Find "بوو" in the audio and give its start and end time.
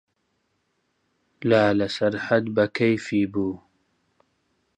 3.33-3.55